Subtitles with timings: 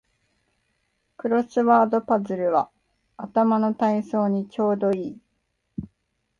[1.15, 2.71] クロスワードパズルは
[3.17, 5.21] 頭の体操にちょうどいい